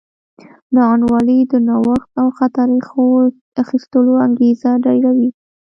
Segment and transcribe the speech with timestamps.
[0.75, 2.67] ناانډولي د نوښت او خطر
[3.61, 5.29] اخیستلو انګېزه ډېروي.